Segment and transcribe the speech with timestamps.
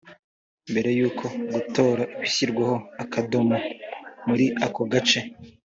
[0.71, 3.55] Mbere y’uko gutora bishyirwaho akadomo
[4.27, 5.19] muri ako gace